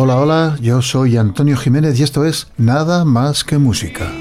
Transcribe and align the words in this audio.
Hola, 0.00 0.16
hola, 0.16 0.56
yo 0.60 0.80
soy 0.80 1.16
Antonio 1.16 1.56
Jiménez 1.56 1.98
y 1.98 2.04
esto 2.04 2.24
es 2.24 2.46
Nada 2.56 3.04
más 3.04 3.42
que 3.42 3.58
música. 3.58 4.12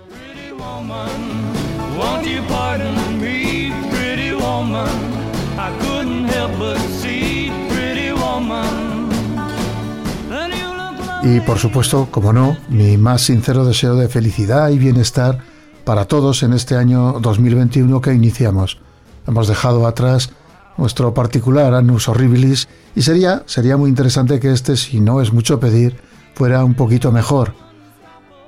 Y 11.24 11.40
por 11.42 11.60
supuesto, 11.60 12.08
como 12.10 12.34
no, 12.34 12.58
mi 12.68 12.98
más 12.98 13.22
sincero 13.22 13.64
deseo 13.64 13.96
de 13.96 14.10
felicidad 14.10 14.70
y 14.70 14.80
bienestar 14.80 15.38
para 15.86 16.06
todos 16.06 16.42
en 16.42 16.54
este 16.54 16.76
año 16.76 17.20
2021 17.20 18.02
que 18.02 18.14
iniciamos. 18.14 18.80
Hemos 19.28 19.48
dejado 19.48 19.86
atrás 19.86 20.32
nuestro 20.78 21.14
particular 21.14 21.76
Annus 21.76 22.10
Horribilis 22.10 22.68
y 22.96 23.04
sería, 23.04 23.44
sería 23.46 23.78
muy 23.78 23.90
interesante 23.90 24.40
que 24.40 24.52
este, 24.52 24.76
si 24.78 25.00
no 25.00 25.22
es 25.22 25.32
mucho 25.32 25.60
pedir, 25.60 25.96
fuera 26.34 26.66
un 26.66 26.74
poquito 26.74 27.12
mejor. 27.12 27.54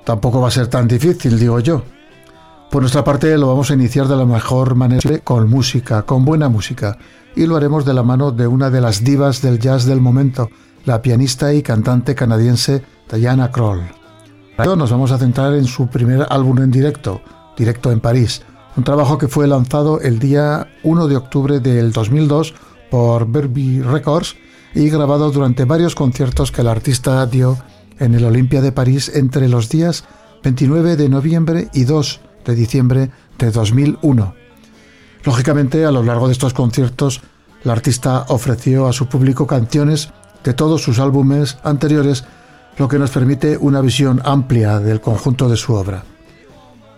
Tampoco 0.04 0.40
va 0.40 0.48
a 0.48 0.50
ser 0.50 0.66
tan 0.66 0.88
difícil, 0.88 1.38
digo 1.38 1.60
yo. 1.60 1.84
Por 2.72 2.82
nuestra 2.82 3.04
parte 3.04 3.38
lo 3.38 3.46
vamos 3.46 3.70
a 3.70 3.74
iniciar 3.74 4.08
de 4.08 4.16
la 4.16 4.26
mejor 4.26 4.74
manera 4.74 5.18
con 5.20 5.48
música, 5.48 6.02
con 6.02 6.24
buena 6.24 6.48
música, 6.48 6.98
y 7.36 7.46
lo 7.46 7.54
haremos 7.54 7.84
de 7.84 7.94
la 7.94 8.02
mano 8.02 8.32
de 8.32 8.48
una 8.48 8.68
de 8.68 8.80
las 8.80 9.04
divas 9.04 9.42
del 9.42 9.60
jazz 9.60 9.84
del 9.84 10.00
momento, 10.00 10.50
la 10.84 11.02
pianista 11.02 11.52
y 11.52 11.62
cantante 11.62 12.14
canadiense 12.14 12.82
Diana 13.12 13.50
Kroll. 13.50 13.82
Nos 14.58 14.90
vamos 14.90 15.10
a 15.10 15.18
centrar 15.18 15.54
en 15.54 15.66
su 15.66 15.88
primer 15.88 16.26
álbum 16.30 16.58
en 16.58 16.70
directo, 16.70 17.20
Directo 17.56 17.92
en 17.92 18.00
París, 18.00 18.42
un 18.76 18.82
trabajo 18.82 19.18
que 19.18 19.28
fue 19.28 19.46
lanzado 19.46 20.00
el 20.00 20.18
día 20.18 20.66
1 20.82 21.06
de 21.06 21.16
octubre 21.16 21.60
del 21.60 21.92
2002 21.92 22.54
por 22.90 23.30
Verbi 23.30 23.80
Records 23.80 24.34
y 24.74 24.90
grabado 24.90 25.30
durante 25.30 25.64
varios 25.64 25.94
conciertos 25.94 26.50
que 26.50 26.62
el 26.62 26.68
artista 26.68 27.24
dio 27.26 27.56
en 28.00 28.14
el 28.14 28.24
Olympia 28.24 28.60
de 28.60 28.72
París 28.72 29.12
entre 29.14 29.48
los 29.48 29.68
días 29.68 30.04
29 30.42 30.96
de 30.96 31.08
noviembre 31.08 31.68
y 31.72 31.84
2 31.84 32.20
de 32.44 32.54
diciembre 32.56 33.10
de 33.38 33.50
2001. 33.52 34.34
Lógicamente, 35.22 35.84
a 35.84 35.92
lo 35.92 36.02
largo 36.02 36.26
de 36.26 36.32
estos 36.32 36.52
conciertos, 36.52 37.22
la 37.62 37.72
artista 37.72 38.26
ofreció 38.28 38.88
a 38.88 38.92
su 38.92 39.06
público 39.06 39.46
canciones 39.46 40.10
de 40.44 40.54
todos 40.54 40.82
sus 40.82 40.98
álbumes 40.98 41.56
anteriores, 41.64 42.24
lo 42.76 42.88
que 42.88 42.98
nos 42.98 43.10
permite 43.10 43.56
una 43.56 43.80
visión 43.80 44.20
amplia 44.24 44.78
del 44.78 45.00
conjunto 45.00 45.48
de 45.48 45.56
su 45.56 45.74
obra. 45.74 46.04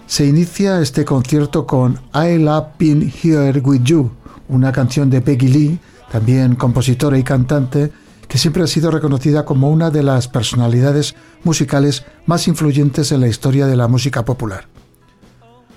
Se 0.06 0.26
inicia 0.26 0.80
este 0.80 1.04
concierto 1.04 1.66
con 1.66 1.98
I 2.14 2.38
Love 2.38 2.66
Being 2.78 3.12
Here 3.22 3.58
With 3.60 3.82
You, 3.82 4.10
una 4.48 4.72
canción 4.72 5.10
de 5.10 5.20
Peggy 5.20 5.48
Lee, 5.48 5.78
también 6.10 6.54
compositora 6.54 7.18
y 7.18 7.22
cantante, 7.22 7.92
que 8.28 8.38
siempre 8.38 8.62
ha 8.62 8.66
sido 8.66 8.90
reconocida 8.90 9.44
como 9.44 9.70
una 9.70 9.90
de 9.90 10.02
las 10.02 10.28
personalidades 10.28 11.14
musicales 11.44 12.04
más 12.26 12.48
influyentes 12.48 13.12
en 13.12 13.20
la 13.20 13.28
historia 13.28 13.66
de 13.66 13.76
la 13.76 13.88
música 13.88 14.24
popular. 14.24 14.66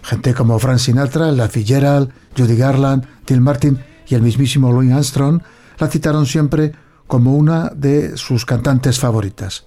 Gente 0.01 0.34
como 0.34 0.57
Frank 0.57 0.80
Sinatra, 0.80 1.31
La 1.31 1.50
Fitzgerald, 1.50 2.09
Judy 2.38 2.56
Garland, 2.56 3.06
Tim 3.25 3.41
Martin 3.41 3.80
y 4.07 4.16
el 4.16 4.22
mismísimo 4.22 4.72
Louis 4.72 4.91
Armstrong 4.91 5.41
la 5.78 5.88
citaron 5.88 6.25
siempre 6.25 6.74
como 7.09 7.36
una 7.36 7.72
de 7.75 8.18
sus 8.18 8.46
cantantes 8.46 9.00
favoritas. 9.00 9.66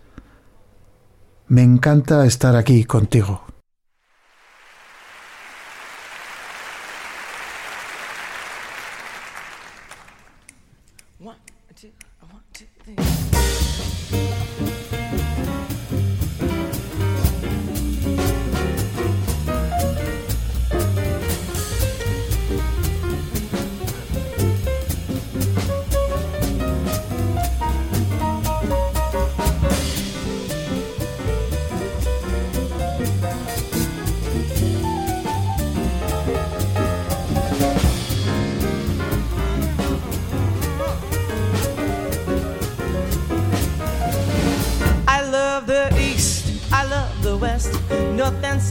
Me 1.48 1.64
encanta 1.64 2.24
estar 2.24 2.54
aquí 2.54 2.84
contigo. 2.84 3.42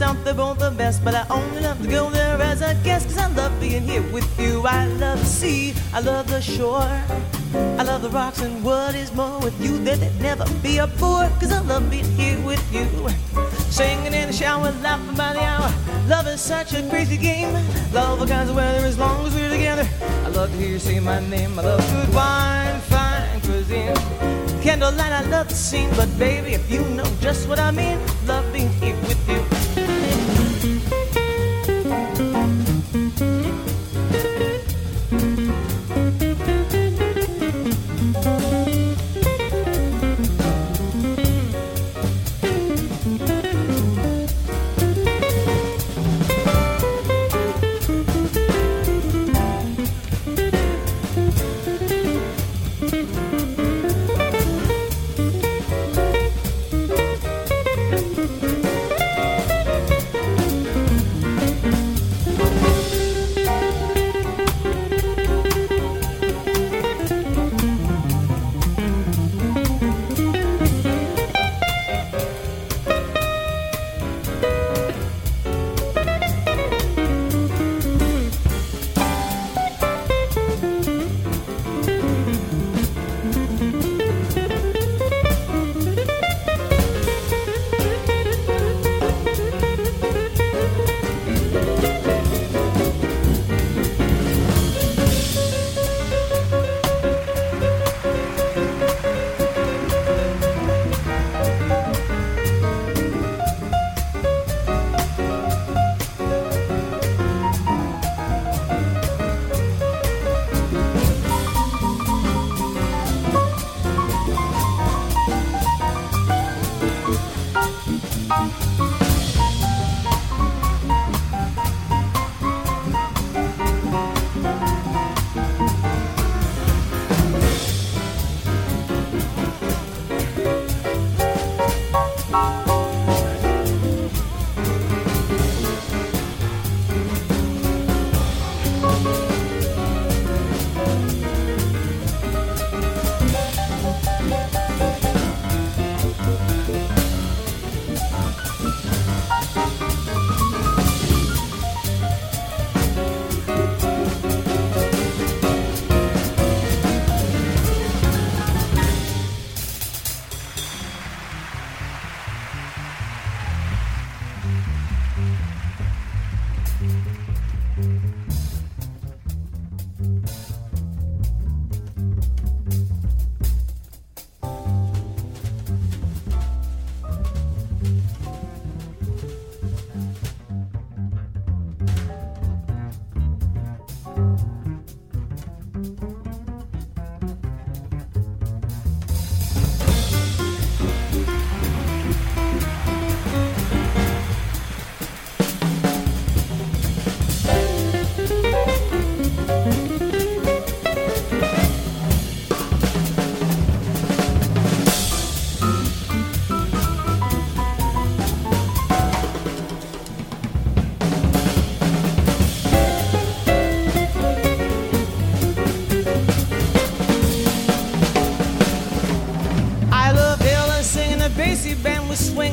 South, 0.02 0.24
they're 0.24 0.34
both 0.34 0.58
the 0.58 0.70
best. 0.72 1.04
But 1.04 1.14
I 1.14 1.24
only 1.30 1.60
love 1.60 1.80
to 1.82 1.88
go 1.88 2.10
there 2.10 2.40
as 2.50 2.60
a 2.60 2.74
guest, 2.82 3.06
cause 3.06 3.18
I 3.18 3.28
love 3.40 3.52
being 3.60 3.82
here 3.82 4.04
with 4.16 4.28
you. 4.40 4.66
I 4.66 4.86
love 5.02 5.20
the 5.20 5.30
sea, 5.38 5.74
I 5.92 6.00
love 6.00 6.26
the 6.26 6.40
shore. 6.40 6.94
I 7.80 7.82
love 7.90 8.02
the 8.02 8.10
rocks 8.10 8.40
and 8.40 8.64
what 8.64 8.94
is 8.96 9.10
more 9.14 9.38
with 9.46 9.56
you, 9.64 9.72
that 9.84 10.00
there'd 10.00 10.20
never 10.20 10.46
be 10.66 10.78
a 10.78 10.88
bore, 11.00 11.28
cause 11.38 11.52
I 11.52 11.60
love 11.60 11.88
being 11.88 12.10
here 12.20 12.40
with 12.50 12.64
you. 12.76 12.86
Singing 13.78 14.12
in 14.20 14.26
the 14.30 14.32
shower, 14.32 14.72
laughing 14.86 15.16
by 15.22 15.34
the 15.34 15.44
hour. 15.52 15.70
Love 16.08 16.26
is 16.26 16.40
such 16.40 16.74
a 16.74 16.82
crazy 16.90 17.16
game. 17.16 17.52
Love 17.92 18.20
all 18.20 18.26
kinds 18.26 18.50
of 18.50 18.56
weather 18.56 18.84
as 18.84 18.98
long 18.98 19.26
as 19.26 19.34
we're 19.36 19.50
together. 19.50 19.86
I 20.26 20.28
love 20.38 20.50
to 20.50 20.56
hear 20.56 20.70
you 20.74 20.80
say 20.80 20.98
my 20.98 21.20
name. 21.34 21.56
I 21.58 21.62
love 21.62 21.84
good 21.94 22.12
wine, 22.12 22.80
fine 22.92 23.40
cuisine. 23.42 23.94
Candlelight, 24.64 25.12
I 25.20 25.22
love 25.34 25.48
the 25.48 25.54
scene, 25.54 25.90
but 25.96 26.08
baby, 26.18 26.54
if 26.54 26.64
you 26.70 26.80
know 26.96 27.08
just 27.20 27.48
what 27.48 27.60
I 27.60 27.70
mean, 27.70 27.98
love 28.26 28.46
being 28.52 28.72
here 28.82 28.96
with 29.08 29.22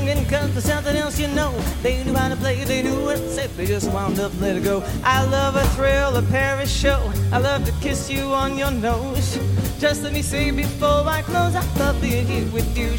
singing 0.09 0.29
cause 0.29 0.51
there's 0.53 0.65
something 0.65 0.95
else 0.95 1.19
you 1.19 1.27
know. 1.29 1.51
They 1.81 2.03
knew 2.03 2.13
how 2.13 2.29
to 2.29 2.35
play, 2.35 2.63
they 2.63 2.81
knew 2.81 3.05
to 3.09 3.29
say, 3.29 3.47
they 3.47 3.65
just 3.65 3.91
wound 3.91 4.19
up, 4.19 4.31
let 4.39 4.55
it 4.55 4.63
go. 4.63 4.83
I 5.03 5.25
love 5.25 5.55
a 5.55 5.65
thrill, 5.75 6.15
a 6.15 6.21
Paris 6.23 6.71
show. 6.71 7.11
I 7.31 7.37
love 7.37 7.65
to 7.65 7.71
kiss 7.81 8.09
you 8.09 8.23
on 8.33 8.57
your 8.57 8.71
nose. 8.71 9.37
Just 9.79 10.03
let 10.03 10.13
me 10.13 10.21
say 10.21 10.51
before 10.51 11.07
I 11.07 11.21
close, 11.21 11.55
I 11.55 11.63
love 11.79 12.01
being 12.01 12.25
here 12.25 12.47
with 12.51 12.77
you. 12.77 12.89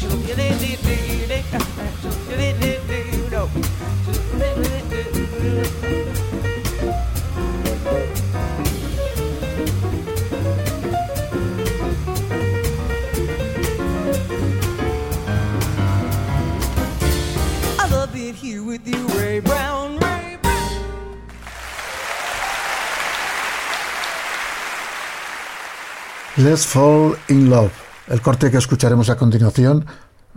Let's 26.41 26.65
Fall 26.65 27.15
in 27.29 27.51
Love, 27.51 27.71
el 28.07 28.19
corte 28.19 28.49
que 28.49 28.57
escucharemos 28.57 29.11
a 29.11 29.15
continuación, 29.15 29.85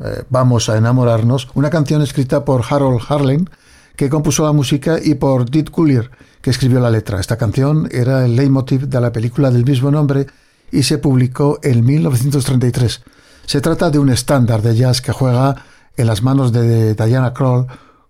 eh, 0.03 0.23
Vamos 0.29 0.69
a 0.69 0.77
enamorarnos, 0.77 1.49
una 1.55 1.71
canción 1.71 2.03
escrita 2.03 2.45
por 2.45 2.62
Harold 2.69 3.01
Harlan, 3.09 3.49
que 3.97 4.11
compuso 4.11 4.45
la 4.45 4.53
música, 4.53 4.99
y 5.03 5.15
por 5.15 5.49
Did 5.49 5.69
Collier, 5.69 6.11
que 6.43 6.51
escribió 6.51 6.81
la 6.81 6.91
letra. 6.91 7.21
Esta 7.21 7.39
canción 7.39 7.89
era 7.91 8.25
el 8.27 8.37
leitmotiv 8.37 8.87
de 8.89 9.01
la 9.01 9.12
película 9.12 9.51
del 9.51 9.65
mismo 9.65 9.91
nombre 9.91 10.27
y 10.71 10.83
se 10.83 10.99
publicó 10.99 11.59
en 11.62 11.85
1933. 11.85 13.03
Se 13.47 13.61
trata 13.62 13.89
de 13.89 13.99
un 13.99 14.11
estándar 14.11 14.61
de 14.61 14.77
jazz 14.77 15.01
que 15.01 15.12
juega 15.12 15.56
en 15.97 16.06
las 16.06 16.23
manos 16.23 16.53
de 16.53 16.95
Diana 16.95 17.33
Kroll 17.33 17.67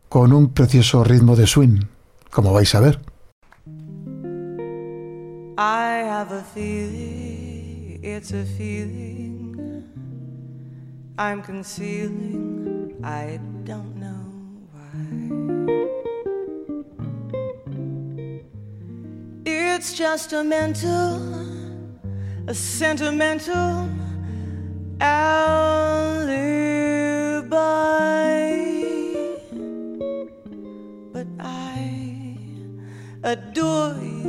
con 0.08 0.32
un 0.32 0.52
precioso 0.52 1.04
ritmo 1.04 1.36
de 1.36 1.46
swing, 1.46 1.82
como 2.30 2.52
vais 2.52 2.74
a 2.74 2.80
ver. 2.80 2.98
It's 8.06 8.32
a 8.32 8.44
feeling 8.44 9.82
I'm 11.16 11.40
concealing. 11.40 13.00
I 13.02 13.40
don't 13.64 13.96
know 13.96 14.26
why. 14.72 15.22
It's 19.46 19.94
just 19.94 20.34
a 20.34 20.44
mental, 20.44 21.16
a 22.46 22.52
sentimental 22.52 23.88
alibi. 25.00 26.34
But 31.10 31.26
I 31.40 32.36
adore 33.22 33.96
you 33.96 34.24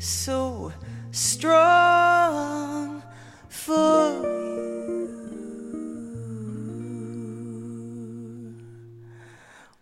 so 0.00 0.72
strong 1.12 3.02
for 3.48 4.22
you. 4.22 5.08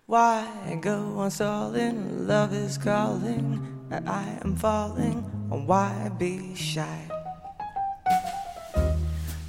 Why 0.06 0.78
go 0.80 1.18
on 1.18 1.30
stalling? 1.30 2.26
Love 2.26 2.54
is 2.54 2.78
calling, 2.78 3.60
and 3.90 4.08
I 4.08 4.38
am 4.44 4.56
falling. 4.56 5.22
Why 5.48 6.10
be 6.18 6.54
shy? 6.54 7.08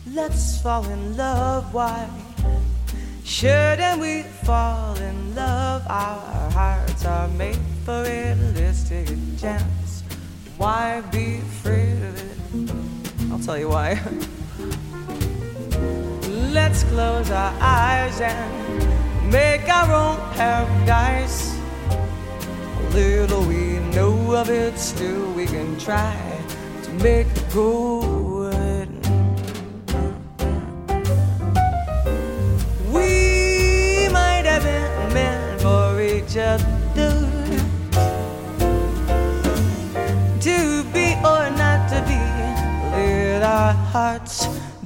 Let's 0.05 0.61
fall 0.61 0.85
in 0.85 1.15
love. 1.15 1.73
Why 1.73 2.09
shouldn't 3.23 4.01
we 4.01 4.23
fall 4.43 4.95
in 4.97 5.35
love? 5.35 5.83
Our 5.87 6.51
hearts 6.51 7.05
are 7.05 7.29
made 7.29 7.59
for 7.85 8.03
a 8.03 8.35
chance. 9.39 9.78
Why 10.59 10.99
be 11.09 11.37
afraid 11.37 12.03
of 12.03 12.19
it? 12.19 12.37
I'll 13.31 13.39
tell 13.39 13.57
you 13.57 13.69
why. 13.69 13.93
Let's 16.51 16.83
close 16.83 17.31
our 17.31 17.53
eyes 17.61 18.19
and 18.19 19.31
make 19.31 19.69
our 19.69 19.89
own 19.89 20.17
paradise. 20.33 21.57
Little 22.93 23.45
we 23.45 23.79
know 23.95 24.35
of 24.35 24.49
it, 24.49 24.77
still 24.77 25.31
we 25.31 25.45
can 25.45 25.79
try 25.79 26.13
to 26.83 26.91
make 26.91 27.27
it 27.27 27.45
good. 27.53 28.08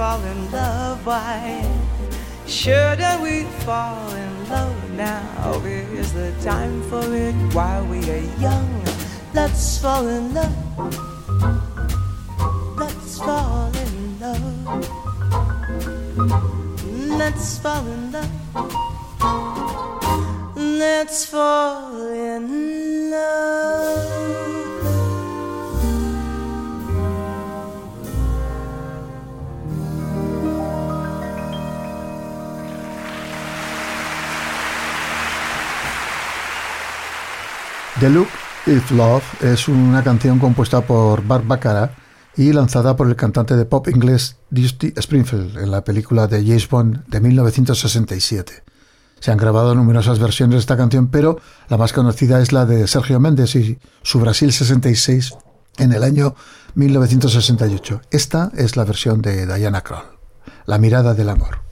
fall 0.00 0.24
in 0.24 0.50
love? 0.50 1.04
Why 1.04 1.62
shouldn't 2.46 3.20
we 3.20 3.44
fall 3.66 4.08
in 4.14 4.48
love 4.48 4.90
now? 4.92 5.60
Is 6.00 6.14
the 6.14 6.32
time 6.40 6.82
for 6.88 7.04
it 7.14 7.34
while 7.52 7.84
we 7.84 7.98
are 8.10 8.26
young? 8.40 8.70
Let's 9.34 9.76
fall 9.78 10.08
in 10.08 10.32
love. 10.32 10.56
Let's 12.78 13.18
fall 13.18 13.70
in 13.84 14.18
love. 14.20 14.88
Let's 17.20 17.58
fall 17.58 17.86
in 17.86 18.12
love. 18.12 18.30
Let's 20.56 21.26
fall. 21.26 21.99
The 38.00 38.08
Look 38.08 38.28
If 38.64 38.92
Love 38.92 39.22
es 39.42 39.68
una 39.68 40.02
canción 40.02 40.38
compuesta 40.38 40.80
por 40.80 41.22
Bart 41.22 41.46
Baccarat 41.46 41.92
y 42.34 42.50
lanzada 42.54 42.96
por 42.96 43.06
el 43.08 43.14
cantante 43.14 43.56
de 43.56 43.66
pop 43.66 43.88
inglés 43.88 44.38
Dusty 44.48 44.94
Springfield 44.96 45.58
en 45.58 45.70
la 45.70 45.84
película 45.84 46.26
de 46.26 46.42
James 46.42 46.66
Bond 46.66 47.04
de 47.08 47.20
1967. 47.20 48.64
Se 49.18 49.30
han 49.30 49.36
grabado 49.36 49.74
numerosas 49.74 50.18
versiones 50.18 50.54
de 50.54 50.60
esta 50.60 50.78
canción, 50.78 51.08
pero 51.08 51.40
la 51.68 51.76
más 51.76 51.92
conocida 51.92 52.40
es 52.40 52.52
la 52.52 52.64
de 52.64 52.88
Sergio 52.88 53.20
Méndez 53.20 53.54
y 53.56 53.78
su 54.00 54.18
Brasil 54.18 54.50
66 54.50 55.34
en 55.76 55.92
el 55.92 56.02
año 56.02 56.34
1968. 56.76 58.00
Esta 58.10 58.50
es 58.56 58.78
la 58.78 58.84
versión 58.84 59.20
de 59.20 59.44
Diana 59.44 59.82
Kroll, 59.82 60.04
La 60.64 60.78
mirada 60.78 61.12
del 61.12 61.28
amor. 61.28 61.69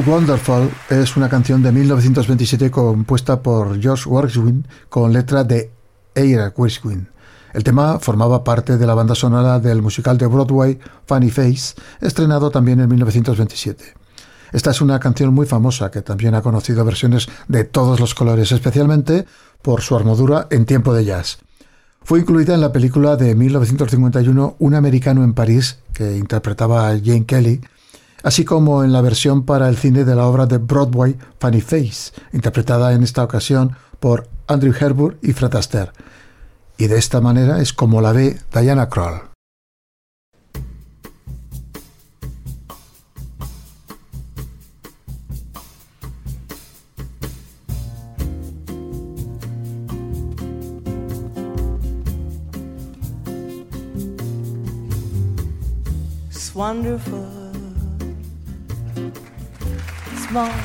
Wonderful 0.00 0.70
es 0.88 1.16
una 1.16 1.28
canción 1.28 1.62
de 1.62 1.70
1927 1.70 2.70
compuesta 2.70 3.42
por 3.42 3.78
George 3.78 4.08
Gershwin 4.08 4.66
con 4.88 5.12
letra 5.12 5.44
de 5.44 5.70
Eira 6.14 6.52
Gershwin. 6.56 7.08
El 7.52 7.62
tema 7.62 7.98
formaba 7.98 8.42
parte 8.42 8.78
de 8.78 8.86
la 8.86 8.94
banda 8.94 9.14
sonora 9.14 9.58
del 9.58 9.82
musical 9.82 10.16
de 10.16 10.26
Broadway 10.26 10.78
Funny 11.06 11.30
Face, 11.30 11.74
estrenado 12.00 12.50
también 12.50 12.80
en 12.80 12.88
1927. 12.88 13.84
Esta 14.52 14.70
es 14.70 14.80
una 14.80 14.98
canción 14.98 15.34
muy 15.34 15.46
famosa 15.46 15.90
que 15.90 16.00
también 16.00 16.34
ha 16.34 16.42
conocido 16.42 16.84
versiones 16.86 17.28
de 17.48 17.64
todos 17.64 18.00
los 18.00 18.14
colores, 18.14 18.50
especialmente 18.50 19.26
por 19.60 19.82
su 19.82 19.94
armadura 19.94 20.46
en 20.50 20.64
tiempo 20.64 20.94
de 20.94 21.04
jazz. 21.04 21.38
Fue 22.02 22.18
incluida 22.18 22.54
en 22.54 22.62
la 22.62 22.72
película 22.72 23.16
de 23.16 23.34
1951 23.34 24.56
Un 24.58 24.74
americano 24.74 25.22
en 25.22 25.34
París, 25.34 25.80
que 25.92 26.16
interpretaba 26.16 26.88
a 26.88 26.98
Jane 26.98 27.26
Kelly, 27.26 27.60
así 28.22 28.44
como 28.44 28.84
en 28.84 28.92
la 28.92 29.00
versión 29.00 29.44
para 29.44 29.68
el 29.68 29.76
cine 29.76 30.04
de 30.04 30.14
la 30.14 30.26
obra 30.26 30.46
de 30.46 30.58
Broadway 30.58 31.16
Funny 31.38 31.60
Face, 31.60 32.12
interpretada 32.32 32.92
en 32.92 33.02
esta 33.02 33.22
ocasión 33.22 33.76
por 34.00 34.28
Andrew 34.46 34.74
Herbert 34.78 35.18
y 35.22 35.32
Fred 35.32 35.54
Astaire. 35.54 35.92
Y 36.78 36.86
de 36.86 36.98
esta 36.98 37.20
manera 37.20 37.60
es 37.60 37.72
como 37.72 38.00
la 38.00 38.12
ve 38.12 38.38
Diana 38.52 38.88
Kroll. 38.88 39.32
wonderful. 56.54 57.41
Marvelous 60.32 60.62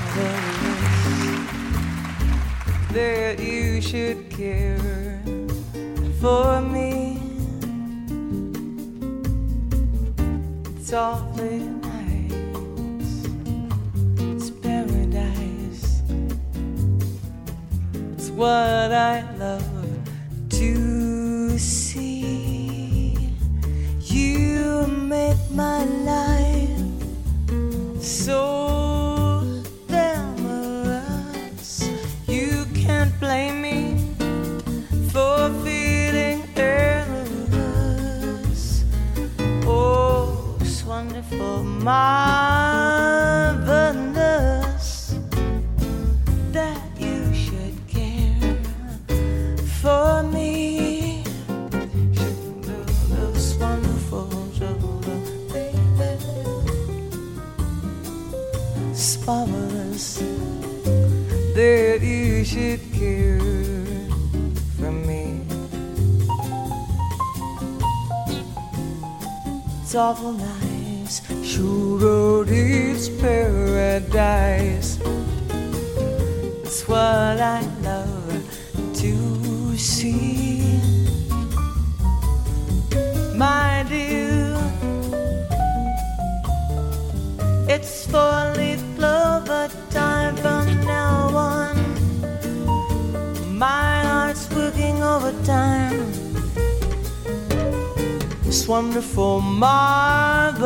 that 2.93 3.37
you 3.37 3.81
should 3.81 4.29
care 4.29 5.21
for 6.21 6.61
me. 6.61 7.19
It's 10.77 10.93
awfully 10.93 11.59
nice, 11.59 12.33
it's 14.19 14.49
paradise. 14.51 16.01
It's 18.13 18.29
what 18.29 18.93
I 18.93 19.36
should 62.57 62.81
care 62.91 63.39
for 64.77 64.91
me. 64.91 65.41
It's 69.81 69.93
awful 69.93 70.33
nice 70.33 71.21
Sugar 71.43 72.43
it's 72.51 73.09
paradise. 73.09 74.97
It's 76.63 76.87
what 76.87 77.39
I 77.39 77.61
wonderful, 98.67 99.39
marvelous 99.39 100.57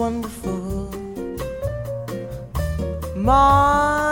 wonderful. 0.00 0.88
My 3.14 4.09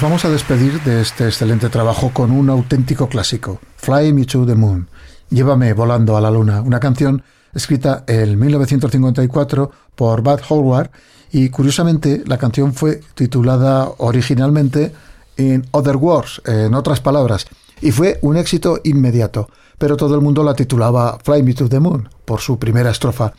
vamos 0.00 0.24
a 0.24 0.30
despedir 0.30 0.80
de 0.82 1.00
este 1.00 1.24
excelente 1.24 1.70
trabajo 1.70 2.10
con 2.12 2.30
un 2.30 2.50
auténtico 2.50 3.08
clásico, 3.08 3.58
Fly 3.76 4.12
Me 4.12 4.26
to 4.26 4.46
the 4.46 4.54
Moon, 4.54 4.88
Llévame 5.30 5.72
volando 5.72 6.16
a 6.16 6.20
la 6.20 6.30
luna, 6.30 6.62
una 6.62 6.78
canción 6.78 7.22
escrita 7.52 8.04
en 8.06 8.38
1954 8.38 9.70
por 9.96 10.22
Bud 10.22 10.40
Howard 10.48 10.90
y 11.32 11.48
curiosamente 11.48 12.22
la 12.26 12.38
canción 12.38 12.74
fue 12.74 13.00
titulada 13.14 13.90
originalmente 13.98 14.92
In 15.36 15.66
Other 15.72 15.96
Words, 15.96 16.42
en 16.46 16.74
otras 16.74 17.00
palabras, 17.00 17.46
y 17.80 17.90
fue 17.90 18.18
un 18.22 18.36
éxito 18.36 18.80
inmediato, 18.84 19.48
pero 19.78 19.96
todo 19.96 20.14
el 20.14 20.20
mundo 20.20 20.44
la 20.44 20.54
titulaba 20.54 21.18
Fly 21.22 21.42
Me 21.42 21.54
to 21.54 21.68
the 21.68 21.80
Moon 21.80 22.08
por 22.24 22.40
su 22.40 22.58
primera 22.58 22.90
estrofa 22.90 23.32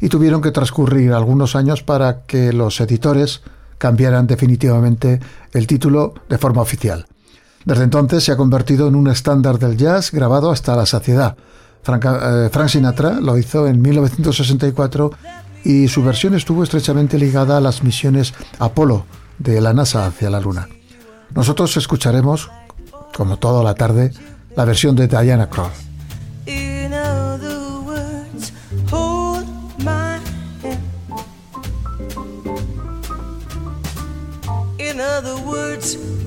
y 0.00 0.08
tuvieron 0.08 0.42
que 0.42 0.50
transcurrir 0.50 1.12
algunos 1.12 1.56
años 1.56 1.82
para 1.82 2.22
que 2.26 2.52
los 2.52 2.80
editores 2.80 3.42
cambiaran 3.82 4.28
definitivamente 4.28 5.18
el 5.52 5.66
título 5.66 6.14
de 6.28 6.38
forma 6.38 6.62
oficial. 6.62 7.04
Desde 7.64 7.82
entonces 7.82 8.22
se 8.22 8.30
ha 8.30 8.36
convertido 8.36 8.86
en 8.86 8.94
un 8.94 9.08
estándar 9.08 9.58
del 9.58 9.76
jazz 9.76 10.12
grabado 10.12 10.52
hasta 10.52 10.76
la 10.76 10.86
saciedad. 10.86 11.36
Eh, 11.36 12.48
Frank 12.52 12.68
Sinatra 12.68 13.20
lo 13.20 13.36
hizo 13.36 13.66
en 13.66 13.82
1964 13.82 15.10
y 15.64 15.88
su 15.88 16.04
versión 16.04 16.34
estuvo 16.34 16.62
estrechamente 16.62 17.18
ligada 17.18 17.56
a 17.56 17.60
las 17.60 17.82
misiones 17.82 18.34
Apolo 18.60 19.04
de 19.38 19.60
la 19.60 19.72
NASA 19.72 20.06
hacia 20.06 20.30
la 20.30 20.38
Luna. 20.38 20.68
Nosotros 21.34 21.76
escucharemos, 21.76 22.52
como 23.16 23.36
toda 23.38 23.64
la 23.64 23.74
tarde, 23.74 24.12
la 24.54 24.64
versión 24.64 24.94
de 24.94 25.08
Diana 25.08 25.50
Cross. 25.50 25.91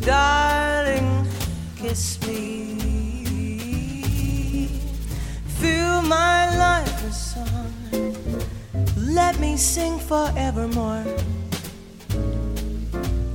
Darling, 0.05 1.27
kiss 1.75 2.19
me. 2.27 2.77
Fill 5.59 6.01
my 6.03 6.55
life 6.55 7.03
with 7.03 7.13
song. 7.13 7.73
Let 8.97 9.39
me 9.39 9.57
sing 9.57 9.97
forevermore. 9.97 11.03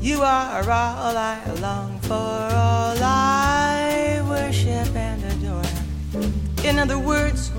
You 0.00 0.22
are 0.22 0.62
all 0.62 1.16
I 1.16 1.40
long 1.61 1.98
for, 2.00 2.14
all 2.14 2.96
I 3.02 4.22
worship 4.28 4.94
and 4.94 5.24
adore. 5.24 5.72
In 6.64 6.78
other 6.78 6.98
words, 6.98 7.49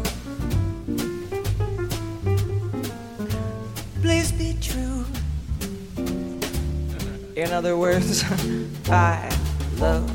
In 7.35 7.51
other 7.53 7.77
words, 7.77 8.23
I 8.89 9.29
love 9.77 10.10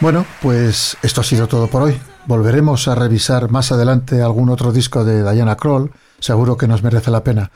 Bueno, 0.00 0.26
pues 0.42 0.96
esto 1.02 1.20
ha 1.20 1.24
sido 1.24 1.46
todo 1.46 1.68
por 1.68 1.82
hoy. 1.82 1.98
Volveremos 2.26 2.88
a 2.88 2.94
revisar 2.94 3.50
más 3.50 3.72
adelante 3.72 4.22
algún 4.22 4.50
otro 4.50 4.72
disco 4.72 5.04
de 5.04 5.30
Diana 5.30 5.56
Kroll, 5.56 5.92
seguro 6.18 6.56
que 6.56 6.68
nos 6.68 6.82
merece 6.82 7.10
la 7.10 7.24
pena. 7.24 7.50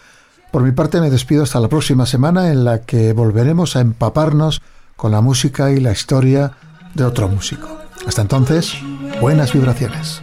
Por 0.52 0.62
mi 0.62 0.72
parte 0.72 1.00
me 1.00 1.10
despido 1.10 1.42
hasta 1.42 1.60
la 1.60 1.68
próxima 1.68 2.06
semana 2.06 2.50
en 2.50 2.64
la 2.64 2.82
que 2.82 3.12
volveremos 3.12 3.76
a 3.76 3.80
empaparnos 3.80 4.62
con 4.96 5.12
la 5.12 5.20
música 5.20 5.70
y 5.72 5.80
la 5.80 5.92
historia 5.92 6.52
de 6.94 7.04
otro 7.04 7.28
músico. 7.28 7.80
Hasta 8.06 8.22
entonces, 8.22 8.74
buenas 9.20 9.52
vibraciones. 9.52 10.22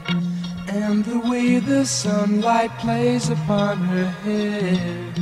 and 0.92 1.06
the 1.06 1.20
way 1.30 1.60
the 1.60 1.86
sunlight 1.86 2.72
plays 2.80 3.30
upon 3.30 3.78
her 3.80 4.10
head. 4.24 5.22